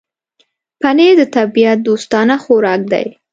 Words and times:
پنېر 0.81 1.13
د 1.19 1.21
طبيعت 1.35 1.77
دوستانه 1.87 2.35
خوراک 2.43 2.81
دی. 2.93 3.05